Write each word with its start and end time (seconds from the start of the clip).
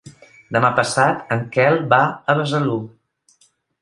Demà 0.55 0.69
passat 0.79 1.29
en 1.37 1.43
Quel 1.57 1.77
va 1.93 1.99
a 2.33 2.37
Besalú. 2.41 2.79